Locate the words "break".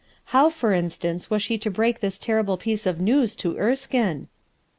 1.69-1.99